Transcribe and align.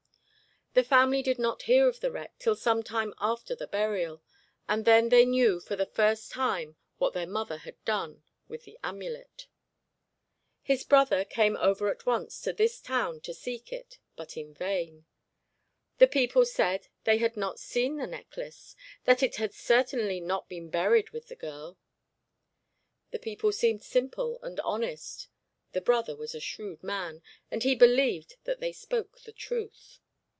The 0.73 0.83
family 0.85 1.21
did 1.21 1.37
not 1.37 1.63
hear 1.63 1.89
of 1.89 1.99
the 1.99 2.11
wreck 2.13 2.39
till 2.39 2.55
some 2.55 2.81
time 2.81 3.13
after 3.19 3.53
the 3.57 3.67
burial, 3.67 4.23
and 4.69 4.85
then 4.85 5.09
they 5.09 5.25
knew 5.25 5.59
for 5.59 5.75
the 5.75 5.85
first 5.85 6.31
time 6.31 6.77
what 6.97 7.11
their 7.13 7.27
mother 7.27 7.57
had 7.57 7.83
done 7.83 8.23
with 8.47 8.63
the 8.63 8.79
amulet. 8.81 9.47
His 10.61 10.85
brother 10.85 11.25
came 11.25 11.57
over 11.57 11.89
at 11.91 12.05
once 12.05 12.39
to 12.43 12.53
this 12.53 12.79
town 12.79 13.19
to 13.23 13.33
seek 13.33 13.73
it, 13.73 13.99
but 14.15 14.37
in 14.37 14.53
vain. 14.53 15.05
The 15.97 16.07
people 16.07 16.45
said 16.45 16.87
they 17.03 17.17
had 17.17 17.35
not 17.35 17.59
seen 17.59 17.97
the 17.97 18.07
necklace; 18.07 18.73
that 19.03 19.21
it 19.21 19.35
had 19.35 19.53
certainly 19.53 20.21
not 20.21 20.47
been 20.47 20.69
buried 20.69 21.09
with 21.09 21.27
the 21.27 21.35
girl. 21.35 21.77
The 23.09 23.19
people 23.19 23.51
seemed 23.51 23.83
simple 23.83 24.39
and 24.41 24.57
honest; 24.61 25.27
the 25.73 25.81
brother 25.81 26.15
was 26.15 26.33
a 26.33 26.39
shrewd 26.39 26.81
man, 26.81 27.21
and 27.51 27.61
he 27.61 27.75
believed 27.75 28.37
that 28.45 28.61
they 28.61 28.71
spoke 28.71 29.19
the 29.23 29.33
truth. 29.33 29.97